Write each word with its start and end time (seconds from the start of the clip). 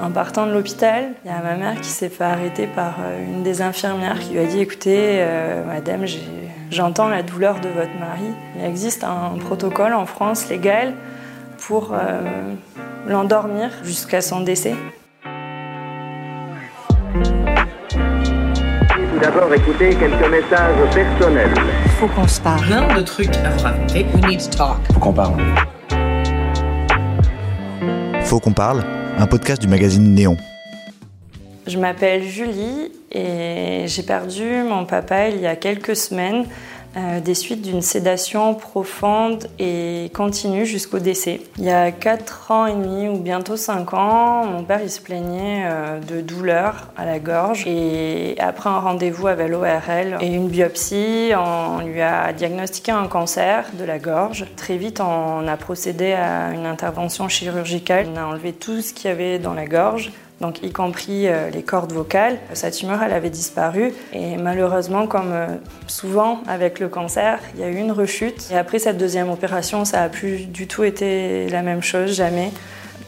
En 0.00 0.10
partant 0.10 0.46
de 0.46 0.52
l'hôpital, 0.52 1.12
il 1.24 1.30
y 1.30 1.34
a 1.34 1.40
ma 1.40 1.54
mère 1.56 1.80
qui 1.80 1.88
s'est 1.88 2.10
fait 2.10 2.24
arrêter 2.24 2.66
par 2.66 2.96
euh, 3.00 3.24
une 3.24 3.42
des 3.42 3.62
infirmières 3.62 4.18
qui 4.18 4.34
lui 4.34 4.40
a 4.40 4.44
dit 4.44 4.60
écoutez, 4.60 5.20
euh, 5.20 5.64
madame, 5.64 6.04
j'entends 6.70 7.08
la 7.08 7.22
douleur 7.22 7.60
de 7.60 7.68
votre 7.68 7.94
mari. 7.98 8.34
Il 8.58 8.64
existe 8.64 9.04
un 9.04 9.38
protocole 9.38 9.94
en 9.94 10.04
France 10.04 10.50
légal 10.50 10.92
pour 11.66 11.94
euh, 11.94 12.20
l'endormir 13.08 13.70
jusqu'à 13.84 14.20
son 14.20 14.40
décès. 14.40 14.74
Tout 19.14 19.22
d'abord, 19.22 19.54
écoutez 19.54 19.94
quelques 19.94 20.30
messages 20.30 20.94
personnels. 20.94 21.54
Faut 21.98 22.08
qu'on 22.08 22.28
se 22.28 22.40
parle. 22.42 22.66
Plein 22.66 22.96
de 22.96 23.00
trucs 23.00 23.34
à 23.36 23.48
vous 23.48 23.62
raconter. 23.62 24.04
We 24.14 24.26
need 24.26 24.40
to 24.50 24.56
talk. 24.58 24.76
Faut 24.92 25.00
qu'on 25.00 25.14
parle. 25.14 25.40
Faut 28.24 28.40
qu'on 28.40 28.52
parle, 28.52 28.82
un 29.18 29.26
podcast 29.26 29.62
du 29.62 29.68
magazine 29.68 30.14
Néon. 30.14 30.36
Je 31.66 31.78
m'appelle 31.78 32.22
Julie 32.22 32.92
et 33.10 33.84
j'ai 33.86 34.02
perdu 34.02 34.62
mon 34.68 34.84
papa 34.84 35.28
il 35.30 35.40
y 35.40 35.46
a 35.46 35.56
quelques 35.56 35.96
semaines 35.96 36.44
euh, 36.96 37.20
des 37.20 37.34
suites 37.34 37.62
d'une 37.62 37.82
sédation 37.82 38.54
profonde 38.54 39.48
et 39.58 40.10
continue 40.14 40.64
jusqu'au 40.64 40.98
décès. 40.98 41.40
Il 41.58 41.64
y 41.64 41.70
a 41.70 41.90
4 41.90 42.50
ans 42.50 42.66
et 42.66 42.72
demi 42.72 43.08
ou 43.08 43.18
bientôt 43.18 43.56
5 43.56 43.92
ans, 43.94 44.46
mon 44.46 44.64
père 44.64 44.80
se 44.88 45.00
plaignait 45.00 45.64
euh, 45.66 46.00
de 46.00 46.20
douleurs 46.20 46.88
à 46.96 47.04
la 47.04 47.18
gorge 47.18 47.66
et 47.66 48.36
après 48.38 48.70
un 48.70 48.78
rendez-vous 48.78 49.26
avec 49.26 49.48
l'ORL 49.48 50.18
et 50.20 50.26
une 50.26 50.48
biopsie, 50.48 51.32
on 51.36 51.80
lui 51.80 52.00
a 52.00 52.32
diagnostiqué 52.32 52.92
un 52.92 53.08
cancer 53.08 53.66
de 53.78 53.84
la 53.84 53.98
gorge. 53.98 54.46
Très 54.56 54.76
vite, 54.76 55.00
on 55.00 55.46
a 55.46 55.56
procédé 55.56 56.12
à 56.12 56.52
une 56.54 56.66
intervention 56.66 57.28
chirurgicale. 57.28 58.06
On 58.12 58.16
a 58.16 58.24
enlevé 58.24 58.52
tout 58.52 58.80
ce 58.80 58.94
qu'il 58.94 59.10
y 59.10 59.12
avait 59.12 59.38
dans 59.38 59.54
la 59.54 59.66
gorge 59.66 60.12
donc 60.40 60.62
y 60.62 60.70
compris 60.70 61.28
euh, 61.28 61.50
les 61.50 61.62
cordes 61.62 61.92
vocales. 61.92 62.38
Sa 62.52 62.70
tumeur, 62.70 63.02
elle 63.02 63.12
avait 63.12 63.30
disparu 63.30 63.92
et 64.12 64.36
malheureusement, 64.36 65.06
comme 65.06 65.32
euh, 65.32 65.46
souvent 65.86 66.42
avec 66.46 66.78
le 66.78 66.88
cancer, 66.88 67.38
il 67.54 67.60
y 67.60 67.64
a 67.64 67.68
eu 67.68 67.76
une 67.76 67.92
rechute. 67.92 68.48
Et 68.50 68.56
après 68.56 68.78
cette 68.78 68.98
deuxième 68.98 69.30
opération, 69.30 69.84
ça 69.84 70.02
a 70.02 70.08
plus 70.08 70.46
du 70.46 70.66
tout 70.66 70.84
été 70.84 71.48
la 71.48 71.62
même 71.62 71.82
chose, 71.82 72.14
jamais. 72.14 72.50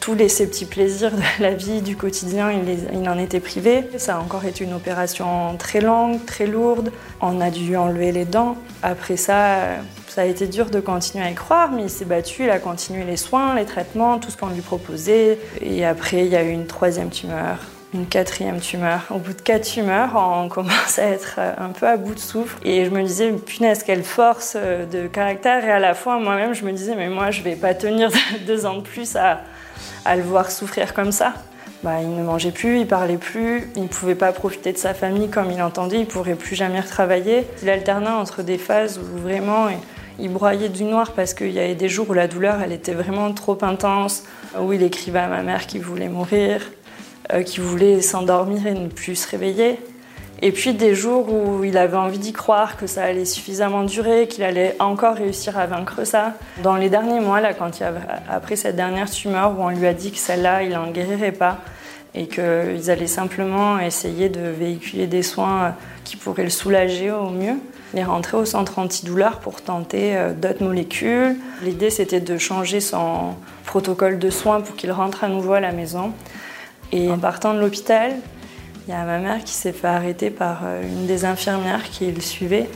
Tous 0.00 0.14
les, 0.14 0.28
ces 0.28 0.46
petits 0.46 0.64
plaisirs 0.64 1.12
de 1.12 1.42
la 1.42 1.54
vie, 1.54 1.82
du 1.82 1.96
quotidien, 1.96 2.50
il, 2.50 3.08
en 3.08 3.18
était 3.18 3.40
privé. 3.40 3.84
Ça 3.98 4.16
a 4.16 4.20
encore 4.20 4.44
été 4.44 4.64
une 4.64 4.72
opération 4.72 5.56
très 5.58 5.80
longue, 5.80 6.24
très 6.24 6.46
lourde. 6.46 6.92
On 7.20 7.40
a 7.40 7.50
dû 7.50 7.76
enlever 7.76 8.12
les 8.12 8.24
dents. 8.24 8.56
Après 8.82 9.16
ça, 9.16 9.76
ça 10.08 10.22
a 10.22 10.24
été 10.24 10.46
dur 10.46 10.70
de 10.70 10.80
continuer 10.80 11.24
à 11.24 11.30
y 11.30 11.34
croire, 11.34 11.70
mais 11.72 11.82
il 11.82 11.90
s'est 11.90 12.04
battu, 12.04 12.44
il 12.44 12.50
a 12.50 12.58
continué 12.58 13.04
les 13.04 13.16
soins, 13.16 13.54
les 13.54 13.64
traitements, 13.64 14.18
tout 14.18 14.30
ce 14.30 14.36
qu'on 14.36 14.48
lui 14.48 14.62
proposait. 14.62 15.38
Et 15.60 15.84
après, 15.84 16.24
il 16.24 16.32
y 16.32 16.36
a 16.36 16.42
eu 16.42 16.50
une 16.50 16.66
troisième 16.66 17.10
tumeur, 17.10 17.58
une 17.92 18.06
quatrième 18.06 18.60
tumeur. 18.60 19.02
Au 19.10 19.18
bout 19.18 19.32
de 19.32 19.40
quatre 19.40 19.64
tumeurs, 19.64 20.10
on 20.16 20.48
commence 20.50 20.98
à 20.98 21.04
être 21.04 21.38
un 21.38 21.70
peu 21.70 21.86
à 21.86 21.96
bout 21.96 22.14
de 22.14 22.20
souffle. 22.20 22.56
Et 22.64 22.84
je 22.84 22.90
me 22.90 23.02
disais, 23.02 23.30
punaise, 23.32 23.82
quelle 23.82 24.04
force 24.04 24.56
de 24.56 25.06
caractère. 25.06 25.64
Et 25.64 25.70
à 25.70 25.78
la 25.78 25.94
fois, 25.94 26.18
moi-même, 26.18 26.54
je 26.54 26.64
me 26.64 26.72
disais, 26.72 26.94
mais 26.96 27.08
moi, 27.08 27.30
je 27.30 27.42
vais 27.42 27.56
pas 27.56 27.74
tenir 27.74 28.10
deux 28.46 28.66
ans 28.66 28.76
de 28.76 28.82
plus 28.82 29.16
à, 29.16 29.42
à 30.04 30.16
le 30.16 30.22
voir 30.22 30.50
souffrir 30.50 30.94
comme 30.94 31.12
ça. 31.12 31.34
Bah, 31.84 32.00
il 32.02 32.12
ne 32.12 32.22
mangeait 32.24 32.50
plus, 32.50 32.80
il 32.80 32.86
parlait 32.88 33.18
plus, 33.18 33.70
il 33.76 33.82
ne 33.82 33.88
pouvait 33.88 34.16
pas 34.16 34.32
profiter 34.32 34.72
de 34.72 34.78
sa 34.78 34.94
famille 34.94 35.28
comme 35.28 35.50
il 35.52 35.62
entendait, 35.62 35.96
il 35.98 36.00
ne 36.00 36.06
pourrait 36.06 36.34
plus 36.34 36.56
jamais 36.56 36.80
retravailler. 36.80 37.46
Il 37.62 37.70
alternait 37.70 38.08
entre 38.08 38.42
des 38.42 38.58
phases 38.58 38.98
où 38.98 39.18
vraiment 39.18 39.68
il 40.18 40.32
broyait 40.32 40.68
du 40.68 40.82
noir 40.82 41.12
parce 41.12 41.34
qu'il 41.34 41.52
y 41.52 41.60
avait 41.60 41.76
des 41.76 41.88
jours 41.88 42.10
où 42.10 42.14
la 42.14 42.26
douleur 42.26 42.60
elle 42.62 42.72
était 42.72 42.94
vraiment 42.94 43.32
trop 43.32 43.58
intense, 43.62 44.24
où 44.60 44.72
il 44.72 44.82
écrivait 44.82 45.20
à 45.20 45.28
ma 45.28 45.42
mère 45.42 45.68
qu'il 45.68 45.82
voulait 45.82 46.08
mourir, 46.08 46.62
euh, 47.32 47.42
qu'il 47.42 47.62
voulait 47.62 48.00
s'endormir 48.02 48.66
et 48.66 48.74
ne 48.74 48.88
plus 48.88 49.14
se 49.14 49.30
réveiller. 49.30 49.78
Et 50.40 50.52
puis 50.52 50.72
des 50.72 50.94
jours 50.94 51.32
où 51.32 51.64
il 51.64 51.76
avait 51.76 51.96
envie 51.96 52.18
d'y 52.18 52.32
croire, 52.32 52.76
que 52.76 52.86
ça 52.86 53.04
allait 53.04 53.24
suffisamment 53.24 53.82
durer, 53.82 54.28
qu'il 54.28 54.44
allait 54.44 54.76
encore 54.78 55.16
réussir 55.16 55.58
à 55.58 55.66
vaincre 55.66 56.04
ça. 56.04 56.34
Dans 56.62 56.76
les 56.76 56.88
derniers 56.88 57.20
mois, 57.20 57.40
là, 57.40 57.54
quand 57.54 57.80
il 57.80 57.84
a, 57.84 57.92
après 58.30 58.54
cette 58.54 58.76
dernière 58.76 59.10
tumeur 59.10 59.58
où 59.58 59.62
on 59.62 59.70
lui 59.70 59.86
a 59.86 59.94
dit 59.94 60.12
que 60.12 60.18
celle-là, 60.18 60.62
il 60.62 60.70
n'en 60.70 60.90
guérirait 60.90 61.32
pas 61.32 61.58
et 62.14 62.26
qu'ils 62.26 62.90
allaient 62.90 63.06
simplement 63.06 63.78
essayer 63.78 64.28
de 64.28 64.40
véhiculer 64.40 65.06
des 65.06 65.22
soins 65.22 65.74
qui 66.04 66.16
pourraient 66.16 66.44
le 66.44 66.50
soulager 66.50 67.10
au 67.10 67.30
mieux, 67.30 67.56
il 67.94 68.00
est 68.00 68.04
rentré 68.04 68.36
au 68.36 68.44
centre 68.44 68.78
antidouleur 68.78 69.38
pour 69.38 69.62
tenter 69.62 70.16
euh, 70.16 70.32
d'autres 70.34 70.62
molécules. 70.62 71.36
L'idée, 71.62 71.90
c'était 71.90 72.20
de 72.20 72.36
changer 72.36 72.80
son 72.80 73.34
protocole 73.64 74.18
de 74.18 74.30
soins 74.30 74.60
pour 74.60 74.76
qu'il 74.76 74.92
rentre 74.92 75.24
à 75.24 75.28
nouveau 75.28 75.54
à 75.54 75.60
la 75.60 75.72
maison. 75.72 76.12
Et 76.92 77.10
en 77.10 77.18
partant 77.18 77.54
de 77.54 77.60
l'hôpital, 77.60 78.12
il 78.88 78.92
y 78.92 78.94
a 78.94 79.04
ma 79.04 79.18
mère 79.18 79.44
qui 79.44 79.52
s'est 79.52 79.72
fait 79.72 79.86
arrêter 79.86 80.30
par 80.30 80.60
euh, 80.64 80.82
une 80.82 81.06
des 81.06 81.26
infirmières 81.26 81.90
qui 81.90 82.10
le 82.10 82.22
suivait 82.22 82.66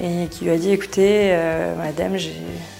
et 0.00 0.26
qui 0.30 0.46
lui 0.46 0.50
a 0.50 0.56
dit 0.56 0.72
écoutez, 0.72 1.32
euh, 1.32 1.76
madame, 1.76 2.16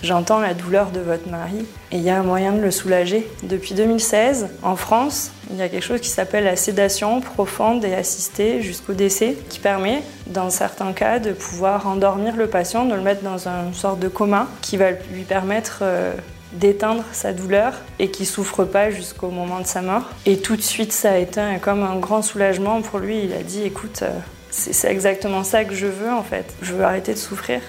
j'entends 0.03 0.41
la 0.41 0.55
douleur 0.55 0.91
de 0.91 1.01
votre 1.01 1.29
mari 1.29 1.67
et 1.93 1.99
il 1.99 2.01
y 2.01 2.09
a 2.09 2.19
un 2.19 2.23
moyen 2.23 2.53
de 2.53 2.61
le 2.61 2.71
soulager. 2.71 3.29
Depuis 3.43 3.75
2016, 3.75 4.49
en 4.63 4.77
France, 4.77 5.31
il 5.51 5.57
y 5.57 5.63
a 5.63 5.69
quelque 5.69 5.85
chose 5.85 6.01
qui 6.01 6.09
s'appelle 6.09 6.45
la 6.45 6.57
sédation 6.57 7.21
profonde 7.21 7.85
et 7.85 7.95
assistée 7.95 8.63
jusqu'au 8.63 8.95
décès, 8.95 9.37
qui 9.51 9.59
permet, 9.59 10.03
dans 10.27 10.49
certains 10.49 10.95
cas, 10.95 11.19
de 11.19 11.33
pouvoir 11.33 11.87
endormir 11.87 12.35
le 12.35 12.47
patient, 12.47 12.87
de 12.87 12.95
le 12.95 13.03
mettre 13.03 13.23
dans 13.23 13.47
une 13.47 13.75
sorte 13.75 14.01
de 14.01 14.09
coma, 14.09 14.49
qui 14.63 14.79
va 14.79 14.93
lui 15.13 15.25
permettre 15.29 15.81
euh, 15.83 16.15
d'éteindre 16.53 17.05
sa 17.13 17.33
douleur 17.33 17.75
et 17.99 18.11
qui 18.11 18.27
souffre 18.27 18.65
pas 18.65 18.91
jusqu'au 18.91 19.31
moment 19.31 19.61
de 19.61 19.67
sa 19.67 19.83
mort. 19.83 20.05
Et 20.27 20.39
tout 20.39 20.57
de 20.57 20.63
suite, 20.63 20.93
ça 20.93 21.13
a 21.13 21.17
été 21.17 21.41
comme 21.61 21.83
un 21.83 21.97
grand 21.97 22.23
soulagement 22.23 22.81
pour 22.83 22.99
lui. 22.99 23.25
Il 23.25 23.33
a 23.33 23.43
dit 23.43 23.63
écoute, 23.63 24.01
euh, 24.03 24.11
c'est 24.51 24.89
exactement 24.91 25.43
ça 25.43 25.65
que 25.65 25.75
je 25.75 25.87
veux 25.87 26.13
en 26.13 26.23
fait. 26.23 26.55
Je 26.63 26.75
veux 26.75 26.85
arrêter 26.85 27.13
de 27.13 27.19
souffrir. 27.19 27.61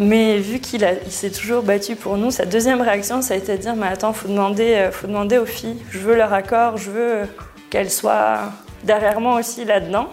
Mais 0.00 0.38
vu 0.38 0.58
qu'il 0.58 0.86
s'est 1.08 1.30
toujours 1.30 1.62
battu 1.62 1.94
pour 1.94 2.16
nous, 2.16 2.30
sa 2.30 2.44
deuxième 2.44 2.82
réaction, 2.82 3.22
ça 3.22 3.34
a 3.34 3.36
été 3.36 3.56
de 3.56 3.62
dire 3.62 3.76
Mais 3.76 3.86
attends, 3.86 4.12
faut 4.12 4.28
demander, 4.28 4.74
euh, 4.74 4.90
faut 4.90 5.06
demander 5.06 5.38
aux 5.38 5.46
filles. 5.46 5.80
Je 5.90 5.98
veux 5.98 6.16
leur 6.16 6.32
accord, 6.32 6.76
je 6.76 6.90
veux 6.90 7.28
qu'elles 7.70 7.90
soient 7.90 8.52
derrière 8.82 9.20
moi 9.20 9.38
aussi 9.38 9.64
là-dedans. 9.64 10.08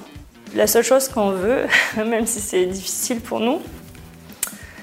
La 0.56 0.68
seule 0.68 0.84
chose 0.84 1.08
qu'on 1.08 1.32
veut, 1.32 1.66
même 1.98 2.28
si 2.28 2.40
c'est 2.40 2.66
difficile 2.66 3.22
pour 3.22 3.40
nous, 3.40 3.62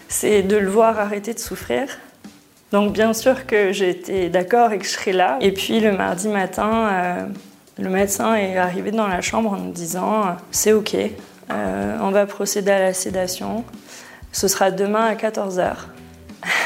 c'est 0.08 0.42
de 0.42 0.56
le 0.56 0.68
voir 0.68 0.98
arrêter 0.98 1.32
de 1.32 1.38
souffrir. 1.38 1.86
Donc, 2.72 2.92
bien 2.92 3.14
sûr 3.14 3.46
que 3.46 3.72
j'étais 3.72 4.28
d'accord 4.28 4.72
et 4.72 4.78
que 4.78 4.84
je 4.84 4.90
serais 4.90 5.12
là. 5.12 5.38
Et 5.40 5.52
puis, 5.52 5.80
le 5.80 5.92
mardi 5.92 6.28
matin, 6.28 6.88
euh, 6.90 7.26
le 7.78 7.88
médecin 7.88 8.34
est 8.34 8.56
arrivé 8.58 8.90
dans 8.90 9.06
la 9.06 9.20
chambre 9.20 9.52
en 9.52 9.56
nous 9.56 9.72
disant 9.72 10.36
c'est 10.50 10.72
ok, 10.72 10.96
euh, 11.50 11.98
on 12.00 12.10
va 12.10 12.26
procéder 12.26 12.70
à 12.70 12.80
la 12.80 12.92
sédation. 12.92 13.64
Ce 14.32 14.48
sera 14.48 14.70
demain 14.70 15.06
à 15.06 15.14
14h. 15.14 15.72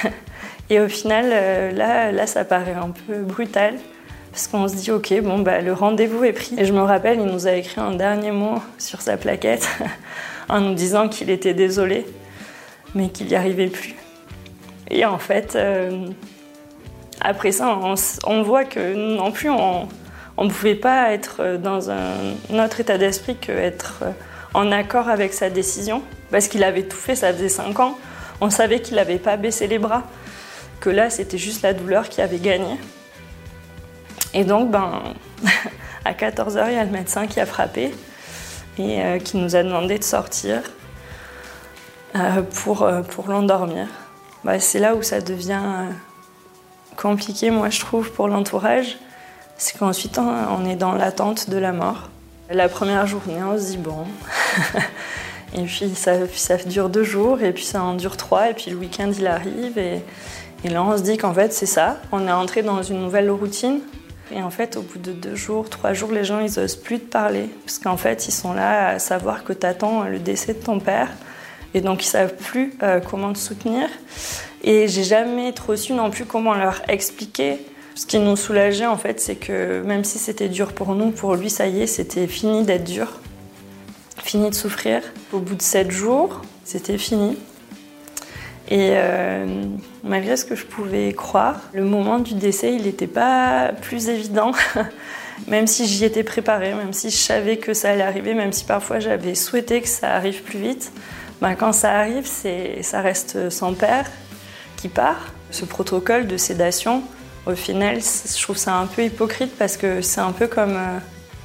Et 0.70 0.80
au 0.80 0.88
final, 0.88 1.26
euh, 1.32 1.70
là, 1.70 2.10
là, 2.12 2.26
ça 2.26 2.44
paraît 2.44 2.74
un 2.74 2.90
peu 2.90 3.18
brutal. 3.18 3.74
Parce 4.32 4.48
qu'on 4.48 4.66
se 4.66 4.74
dit, 4.74 4.90
ok, 4.90 5.20
bon, 5.20 5.40
bah, 5.40 5.60
le 5.60 5.74
rendez-vous 5.74 6.24
est 6.24 6.32
pris. 6.32 6.54
Et 6.58 6.64
je 6.64 6.72
me 6.72 6.80
rappelle, 6.80 7.20
il 7.20 7.26
nous 7.26 7.46
a 7.46 7.52
écrit 7.52 7.80
un 7.80 7.92
dernier 7.92 8.30
mot 8.30 8.54
sur 8.78 9.02
sa 9.02 9.18
plaquette 9.18 9.68
en 10.48 10.60
nous 10.60 10.74
disant 10.74 11.08
qu'il 11.08 11.28
était 11.28 11.52
désolé, 11.52 12.06
mais 12.94 13.10
qu'il 13.10 13.26
n'y 13.26 13.34
arrivait 13.34 13.66
plus. 13.66 13.94
Et 14.90 15.04
en 15.04 15.18
fait, 15.18 15.56
euh, 15.56 16.06
après 17.20 17.52
ça, 17.52 17.78
on, 18.24 18.42
voit 18.42 18.64
que 18.64 18.94
non 19.16 19.30
plus, 19.32 19.50
on, 19.50 19.88
ne 20.38 20.48
pouvait 20.48 20.74
pas 20.74 21.12
être 21.12 21.56
dans 21.56 21.90
un 21.90 22.34
autre 22.50 22.80
état 22.80 22.98
d'esprit 22.98 23.36
que 23.36 23.52
être 23.52 24.04
en 24.54 24.70
accord 24.72 25.08
avec 25.08 25.32
sa 25.32 25.50
décision, 25.50 26.02
parce 26.30 26.48
qu'il 26.48 26.64
avait 26.64 26.82
tout 26.82 26.96
fait, 26.96 27.14
ça 27.14 27.32
faisait 27.32 27.48
5 27.48 27.78
ans. 27.80 27.96
On 28.40 28.50
savait 28.50 28.80
qu'il 28.80 28.96
n'avait 28.96 29.18
pas 29.18 29.36
baissé 29.36 29.66
les 29.66 29.78
bras, 29.78 30.02
que 30.80 30.90
là 30.90 31.10
c'était 31.10 31.38
juste 31.38 31.62
la 31.62 31.72
douleur 31.74 32.08
qui 32.08 32.20
avait 32.20 32.38
gagné. 32.38 32.76
Et 34.34 34.44
donc, 34.44 34.70
ben, 34.70 35.02
à 36.04 36.12
14h, 36.12 36.64
il 36.68 36.74
y 36.74 36.78
a 36.78 36.84
le 36.84 36.90
médecin 36.90 37.26
qui 37.26 37.40
a 37.40 37.46
frappé 37.46 37.92
et 38.78 39.02
euh, 39.02 39.18
qui 39.18 39.36
nous 39.36 39.56
a 39.56 39.62
demandé 39.62 39.98
de 39.98 40.04
sortir 40.04 40.62
euh, 42.16 42.42
pour, 42.42 42.82
euh, 42.82 43.02
pour 43.02 43.28
l'endormir. 43.28 43.86
Bah, 44.44 44.58
c'est 44.58 44.78
là 44.78 44.94
où 44.94 45.02
ça 45.02 45.20
devient 45.20 45.88
compliqué, 46.96 47.50
moi 47.50 47.70
je 47.70 47.80
trouve, 47.80 48.10
pour 48.12 48.28
l'entourage 48.28 48.98
c'est 49.62 49.78
qu'ensuite 49.78 50.18
on 50.18 50.64
est 50.66 50.74
dans 50.74 50.92
l'attente 50.92 51.48
de 51.48 51.56
la 51.56 51.72
mort. 51.72 52.08
La 52.50 52.68
première 52.68 53.06
journée, 53.06 53.38
on 53.42 53.56
se 53.56 53.70
dit 53.70 53.76
bon. 53.76 54.04
et 55.56 55.62
puis 55.62 55.94
ça, 55.94 56.56
dure 56.66 56.90
deux 56.90 57.04
jours, 57.04 57.40
et 57.42 57.52
puis 57.52 57.64
ça 57.64 57.82
en 57.82 57.94
dure 57.94 58.16
trois, 58.16 58.50
et 58.50 58.54
puis 58.54 58.70
le 58.72 58.76
week-end 58.76 59.10
il 59.16 59.26
arrive, 59.26 59.78
et, 59.78 60.02
là 60.68 60.82
on 60.82 60.96
se 60.96 61.02
dit 61.02 61.16
qu'en 61.16 61.32
fait 61.32 61.52
c'est 61.52 61.66
ça. 61.66 61.98
On 62.10 62.26
est 62.26 62.32
entré 62.32 62.62
dans 62.62 62.82
une 62.82 63.00
nouvelle 63.00 63.30
routine. 63.30 63.80
Et 64.34 64.42
en 64.42 64.48
fait, 64.48 64.78
au 64.78 64.82
bout 64.82 64.98
de 64.98 65.12
deux 65.12 65.34
jours, 65.34 65.68
trois 65.68 65.92
jours, 65.92 66.10
les 66.10 66.24
gens 66.24 66.40
ils 66.40 66.58
osent 66.58 66.76
plus 66.76 66.98
te 66.98 67.10
parler, 67.10 67.50
parce 67.64 67.78
qu'en 67.78 67.96
fait 67.96 68.26
ils 68.26 68.32
sont 68.32 68.54
là 68.54 68.88
à 68.88 68.98
savoir 68.98 69.44
que 69.44 69.52
tu 69.52 69.66
attends 69.66 70.04
le 70.04 70.18
décès 70.18 70.54
de 70.54 70.62
ton 70.62 70.80
père, 70.80 71.08
et 71.74 71.80
donc 71.80 72.04
ils 72.04 72.08
savent 72.08 72.34
plus 72.34 72.74
euh, 72.82 73.00
comment 73.00 73.32
te 73.32 73.38
soutenir. 73.38 73.88
Et 74.62 74.88
j'ai 74.88 75.04
jamais 75.04 75.52
trop 75.52 75.76
su 75.76 75.92
non 75.92 76.10
plus 76.10 76.24
comment 76.24 76.54
leur 76.54 76.82
expliquer 76.88 77.58
Ce 77.94 78.06
qui 78.06 78.18
nous 78.18 78.36
soulageait 78.36 78.86
en 78.86 78.96
fait, 78.96 79.20
c'est 79.20 79.36
que 79.36 79.82
même 79.82 80.04
si 80.04 80.18
c'était 80.18 80.48
dur 80.48 80.72
pour 80.72 80.94
nous, 80.94 81.10
pour 81.10 81.34
lui, 81.34 81.50
ça 81.50 81.66
y 81.66 81.82
est, 81.82 81.86
c'était 81.86 82.26
fini 82.26 82.64
d'être 82.64 82.84
dur, 82.84 83.20
fini 84.22 84.50
de 84.50 84.54
souffrir. 84.54 85.02
Au 85.32 85.38
bout 85.38 85.54
de 85.54 85.62
sept 85.62 85.90
jours, 85.90 86.42
c'était 86.64 86.98
fini. 86.98 87.36
Et 88.68 88.92
euh, 88.92 89.64
malgré 90.04 90.36
ce 90.36 90.44
que 90.44 90.54
je 90.54 90.64
pouvais 90.64 91.12
croire, 91.12 91.60
le 91.72 91.84
moment 91.84 92.18
du 92.18 92.34
décès, 92.34 92.72
il 92.72 92.84
n'était 92.84 93.06
pas 93.06 93.72
plus 93.82 94.08
évident. 94.08 94.52
même 95.48 95.66
si 95.66 95.86
j'y 95.86 96.04
étais 96.04 96.22
préparée, 96.22 96.74
même 96.74 96.92
si 96.92 97.10
je 97.10 97.16
savais 97.16 97.56
que 97.56 97.74
ça 97.74 97.90
allait 97.90 98.02
arriver, 98.02 98.34
même 98.34 98.52
si 98.52 98.64
parfois 98.64 99.00
j'avais 99.00 99.34
souhaité 99.34 99.80
que 99.80 99.88
ça 99.88 100.14
arrive 100.14 100.42
plus 100.42 100.58
vite, 100.58 100.92
ben, 101.42 101.56
quand 101.56 101.72
ça 101.72 101.98
arrive, 101.98 102.24
ça 102.24 103.00
reste 103.00 103.50
son 103.50 103.74
père 103.74 104.06
qui 104.76 104.88
part. 104.88 105.32
Ce 105.50 105.64
protocole 105.64 106.28
de 106.28 106.36
sédation, 106.36 107.02
au 107.46 107.56
final, 107.56 107.98
je 108.00 108.40
trouve 108.40 108.56
ça 108.56 108.76
un 108.76 108.86
peu 108.86 109.02
hypocrite 109.02 109.50
parce 109.58 109.76
que 109.76 110.02
c'est 110.02 110.20
un 110.20 110.30
peu 110.30 110.46
comme 110.46 110.76
euh, 110.76 110.98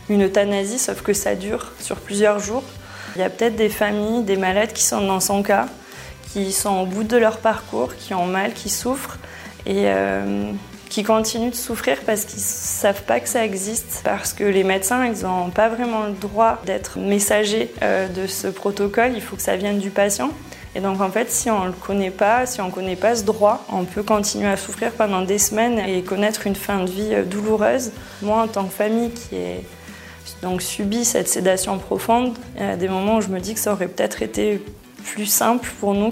une 0.09 0.23
euthanasie, 0.23 0.77
sauf 0.77 1.01
que 1.01 1.13
ça 1.13 1.33
dure 1.33 1.71
sur 1.79 1.95
plusieurs 1.95 2.39
jours. 2.39 2.63
Il 3.15 3.21
y 3.21 3.23
a 3.23 3.31
peut-être 3.31 3.55
des 3.55 3.69
familles, 3.69 4.21
des 4.21 4.37
malades 4.37 4.71
qui 4.71 4.83
sont 4.83 5.01
dans 5.01 5.19
son 5.19 5.41
cas, 5.41 5.65
qui 6.31 6.51
sont 6.51 6.81
au 6.81 6.85
bout 6.85 7.03
de 7.03 7.17
leur 7.17 7.39
parcours, 7.39 7.95
qui 7.95 8.13
ont 8.13 8.27
mal, 8.27 8.53
qui 8.53 8.69
souffrent 8.69 9.17
et 9.65 9.85
euh, 9.87 10.51
qui 10.97 11.03
continuent 11.03 11.51
de 11.51 11.55
souffrir 11.55 11.99
parce 12.07 12.25
qu'ils 12.25 12.39
savent 12.39 13.03
pas 13.03 13.19
que 13.19 13.29
ça 13.29 13.45
existe, 13.45 14.01
parce 14.03 14.33
que 14.33 14.43
les 14.43 14.63
médecins, 14.63 15.05
ils 15.05 15.21
n'ont 15.27 15.51
pas 15.51 15.69
vraiment 15.69 16.05
le 16.07 16.13
droit 16.13 16.59
d'être 16.65 16.97
messagers 16.97 17.71
euh, 17.83 18.07
de 18.07 18.25
ce 18.25 18.47
protocole, 18.47 19.11
il 19.13 19.21
faut 19.21 19.35
que 19.35 19.43
ça 19.43 19.55
vienne 19.57 19.77
du 19.77 19.91
patient. 19.91 20.31
Et 20.73 20.79
donc 20.79 20.99
en 20.99 21.11
fait, 21.11 21.29
si 21.29 21.51
on 21.51 21.65
ne 21.65 21.67
le 21.67 21.73
connaît 21.73 22.09
pas, 22.09 22.47
si 22.47 22.61
on 22.61 22.69
ne 22.69 22.71
connaît 22.71 22.95
pas 22.95 23.15
ce 23.15 23.23
droit, 23.25 23.63
on 23.71 23.83
peut 23.83 24.01
continuer 24.01 24.47
à 24.47 24.57
souffrir 24.57 24.91
pendant 24.91 25.21
des 25.21 25.37
semaines 25.37 25.77
et 25.77 26.01
connaître 26.01 26.47
une 26.47 26.55
fin 26.55 26.79
de 26.83 26.89
vie 26.89 27.13
euh, 27.13 27.23
douloureuse. 27.23 27.91
Moi, 28.23 28.41
en 28.41 28.47
tant 28.47 28.63
que 28.63 28.73
famille 28.73 29.11
qui 29.11 29.35
est 29.35 29.63
donc 30.41 30.63
subi 30.63 31.05
cette 31.05 31.27
sédation 31.27 31.77
profonde, 31.77 32.35
il 32.55 32.63
y 32.63 32.69
a 32.69 32.75
des 32.75 32.89
moments 32.89 33.17
où 33.17 33.21
je 33.21 33.27
me 33.27 33.39
dis 33.39 33.53
que 33.53 33.59
ça 33.59 33.71
aurait 33.71 33.87
peut-être 33.87 34.23
été 34.23 34.65
plus 35.03 35.27
simple 35.27 35.69
pour 35.79 35.93
nous 35.93 36.09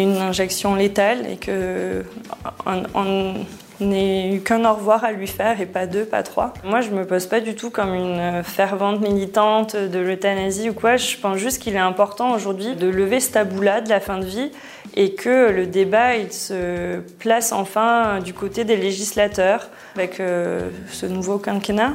une 0.00 0.16
injection 0.16 0.74
létale 0.74 1.26
et 1.28 1.36
qu'on 1.36 3.34
n'ait 3.80 4.34
eu 4.34 4.40
qu'un 4.40 4.64
au 4.64 4.74
revoir 4.74 5.04
à 5.04 5.12
lui 5.12 5.26
faire 5.26 5.60
et 5.60 5.66
pas 5.66 5.86
deux, 5.86 6.04
pas 6.04 6.22
trois. 6.22 6.54
Moi, 6.64 6.80
je 6.80 6.90
me 6.90 7.04
pose 7.04 7.26
pas 7.26 7.40
du 7.40 7.54
tout 7.54 7.70
comme 7.70 7.94
une 7.94 8.42
fervente 8.44 9.00
militante 9.00 9.76
de 9.76 9.98
l'euthanasie 9.98 10.70
ou 10.70 10.74
quoi. 10.74 10.96
Je 10.96 11.16
pense 11.16 11.38
juste 11.38 11.60
qu'il 11.60 11.74
est 11.74 11.78
important 11.78 12.32
aujourd'hui 12.32 12.74
de 12.76 12.86
lever 12.86 13.20
ce 13.20 13.32
tabou-là 13.32 13.80
de 13.80 13.88
la 13.88 14.00
fin 14.00 14.18
de 14.18 14.24
vie 14.24 14.50
et 14.94 15.14
que 15.14 15.50
le 15.50 15.66
débat 15.66 16.12
se 16.30 16.98
place 17.18 17.52
enfin 17.52 18.20
du 18.20 18.34
côté 18.34 18.64
des 18.64 18.76
législateurs 18.76 19.68
avec 19.94 20.20
euh, 20.20 20.70
ce 20.90 21.06
nouveau 21.06 21.38
quinquennat, 21.38 21.94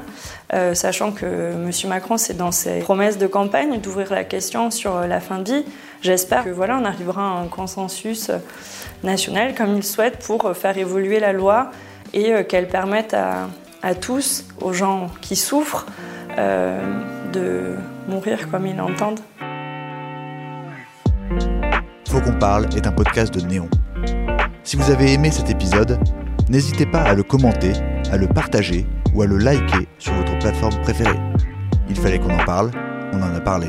euh, 0.54 0.74
sachant 0.74 1.12
que 1.12 1.26
M. 1.26 1.72
Macron, 1.88 2.18
c'est 2.18 2.36
dans 2.36 2.52
ses 2.52 2.80
promesses 2.80 3.18
de 3.18 3.28
campagne 3.28 3.80
d'ouvrir 3.80 4.12
la 4.12 4.24
question 4.24 4.72
sur 4.72 5.00
la 5.02 5.20
fin 5.20 5.40
de 5.40 5.52
vie. 5.52 5.66
J'espère 6.02 6.44
que 6.44 6.50
voilà, 6.50 6.78
on 6.82 6.86
arrivera 6.86 7.22
à 7.22 7.42
un 7.42 7.48
consensus 7.48 8.32
national 9.04 9.56
comme 9.56 9.76
il 9.76 9.84
souhaite 9.84 10.20
pour 10.20 10.56
faire 10.56 10.78
évoluer 10.78 11.20
la 11.20 11.34
loi 11.34 11.72
et 12.14 12.34
euh, 12.34 12.44
qu'elle 12.44 12.68
permette 12.68 13.14
à, 13.14 13.48
à, 13.84 13.94
tous, 13.96 14.46
aux 14.62 14.74
gens 14.74 15.10
qui 15.22 15.36
souffrent, 15.36 15.86
de 17.34 17.74
mourir 18.08 18.52
comme 18.52 18.68
ils 18.68 18.76
l'entendent. 18.76 19.20
Faut 22.10 22.22
qu'on 22.22 22.40
parle 22.40 22.68
est 22.76 22.88
un 22.88 22.92
podcast 22.92 23.34
de 23.34 23.46
Néon. 23.46 23.70
Si 24.64 24.78
vous 24.78 24.90
avez 24.92 25.12
aimé 25.12 25.30
cet 25.30 25.50
épisode, 25.50 26.00
n'hésitez 26.50 26.86
pas 26.86 27.02
à 27.02 27.14
le 27.14 27.22
commenter, 27.22 27.74
à 28.12 28.18
le 28.18 28.28
partager 28.28 28.88
ou 29.14 29.24
à 29.24 29.26
le 29.26 29.38
liker 29.38 29.88
sur 30.00 30.14
votre 30.14 30.40
plateforme 30.40 30.82
préférée. 30.84 31.20
Il 31.90 31.98
fallait 31.98 32.20
qu'on 32.20 32.34
en 32.34 32.46
parle, 32.46 32.72
on 33.12 33.22
en 33.22 33.36
a 33.36 33.42
parlé. 33.42 33.68